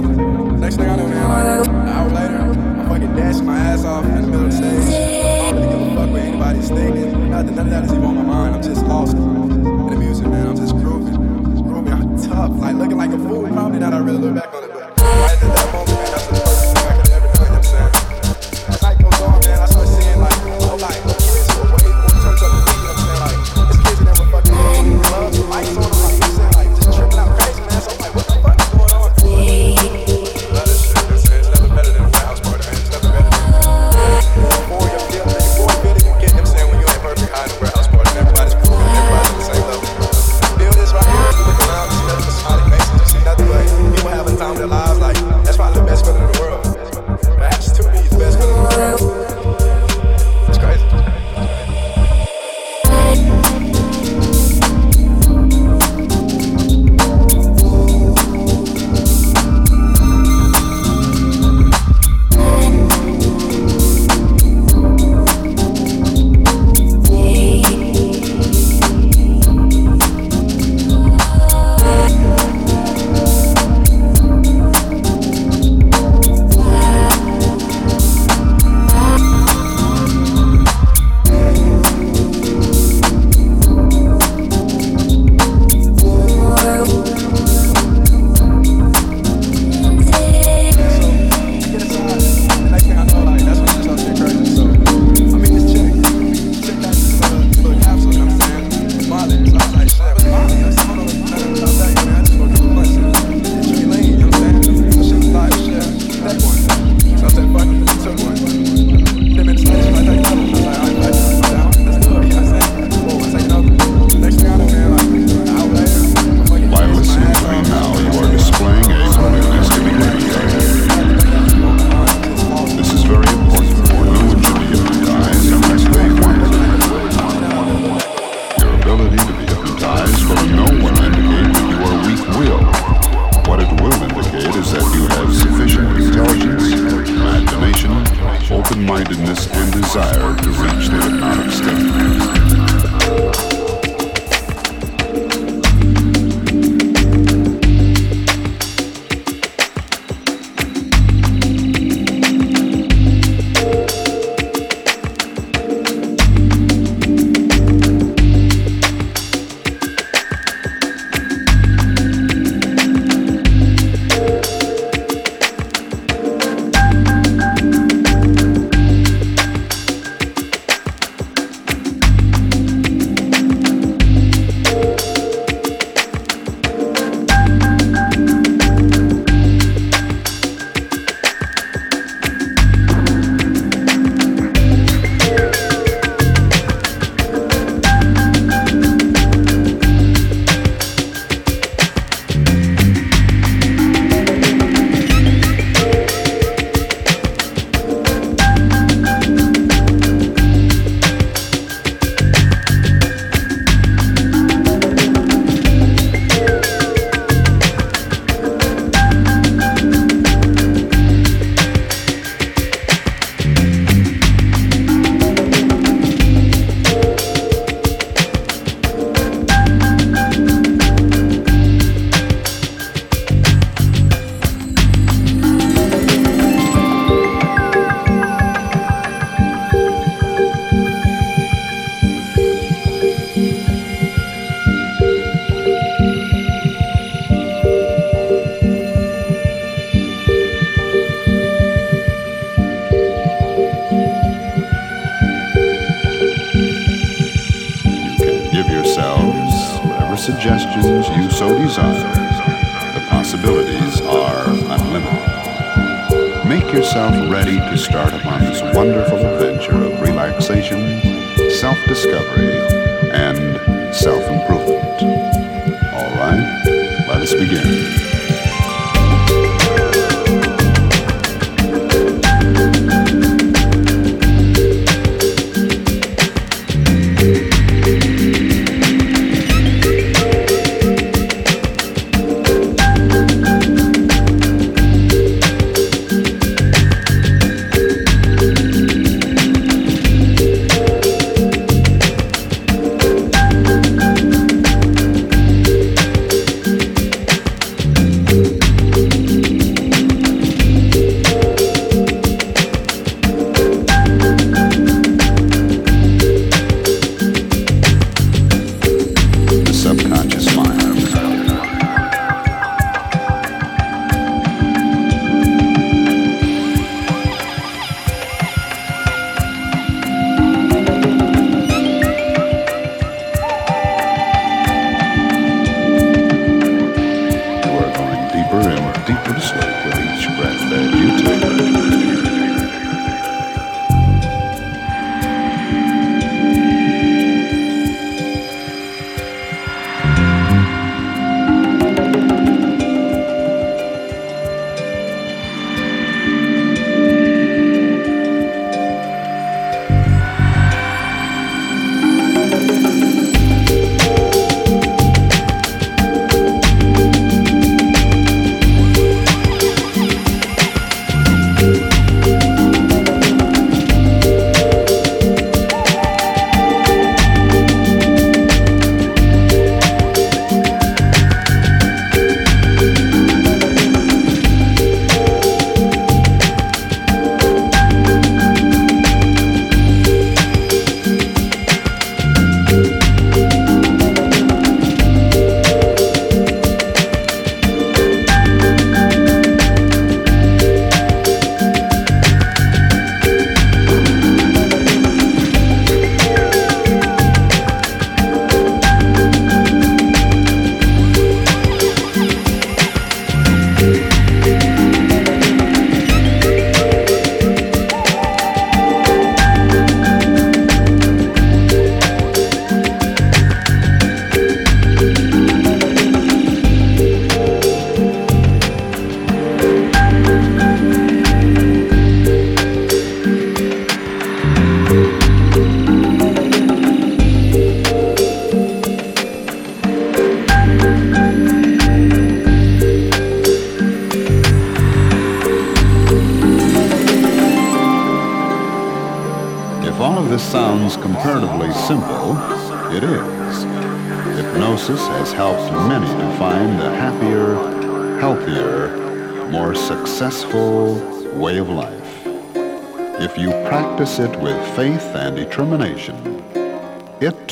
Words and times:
Next 0.00 0.76
thing 0.76 0.90
I 0.90 0.96
know, 0.96 1.08
man, 1.08 1.58
like 1.58 1.68
an 1.68 1.88
hour 1.88 2.10
later, 2.10 2.36
I'm 2.36 2.86
fucking 2.86 3.16
dancing 3.16 3.46
my 3.46 3.56
ass 3.56 3.84
off 3.84 4.04
in 4.04 4.14
the 4.14 4.26
middle 4.26 4.44
of 4.44 4.50
the 4.50 4.56
stage. 4.56 4.94
I 4.94 5.52
don't 5.52 5.62
really 5.62 5.68
give 5.72 5.80
a 5.80 5.94
fuck 5.94 6.10
what 6.10 6.20
anybody's 6.20 6.68
thinking. 6.68 7.30
Nothing, 7.30 7.54
none 7.54 7.66
of 7.66 7.70
that 7.72 7.84
is 7.84 7.92
even 7.92 8.04
on 8.04 8.14
my 8.16 8.22
mind. 8.22 8.54
I'm 8.56 8.62
just 8.62 8.84
lost 8.84 9.16
in 9.16 9.86
the 9.88 9.96
music, 9.96 10.26
man. 10.26 10.48
I'm 10.48 10.56
just 10.56 10.74
grooving, 10.74 11.14
grooving. 11.62 11.92
I'm 11.94 12.20
tough, 12.22 12.50
like 12.58 12.76
looking 12.76 12.98
like 12.98 13.10
a 13.10 13.18
fool. 13.18 13.48
Probably 13.48 13.78
not. 13.78 13.94
I 13.94 13.98
really 13.98 14.18
look 14.18 14.34
back. 14.34 14.45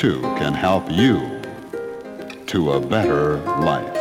Too 0.05 0.21
can 0.37 0.53
help 0.53 0.85
you 0.91 1.19
to 2.45 2.73
a 2.73 2.79
better 2.79 3.39
life. 3.63 3.94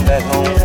Come 0.00 0.06
back 0.06 0.22
home. 0.34 0.59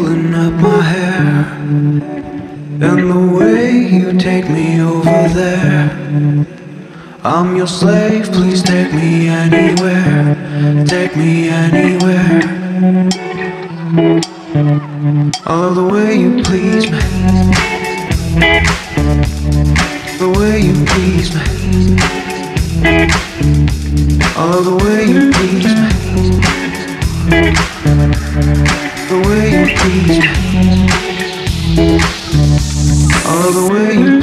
pulling 0.00 0.34
up 0.34 0.54
my 0.54 0.82
hair. 0.82 1.46
And 2.88 3.10
the 3.10 3.36
way 3.38 3.70
you 3.78 4.18
take 4.18 4.48
me 4.48 4.80
over 4.80 5.28
there 5.40 6.46
I'm 7.22 7.54
your 7.54 7.66
slave, 7.66 8.32
please 8.32 8.62
take 8.62 8.94
me 8.94 9.28
anywhere. 9.28 10.36
Take 10.86 11.16
me 11.16 11.50
anywhere. 11.50 12.40
I 15.46 15.52
love 15.60 15.74
the 15.74 15.84
way 15.84 16.16
you 16.16 16.42
please 16.42 16.90
me. 16.90 16.98
The 20.18 20.28
way 20.38 20.60
you 20.60 20.74
please 20.92 21.28
me. 21.34 21.42
I 24.34 24.38
love 24.50 24.64
the 24.64 24.76
way 24.82 25.04
you 25.04 25.30
please 25.32 25.66
me. 28.74 28.79
All 29.82 29.86
the 33.50 33.68
way. 33.72 34.19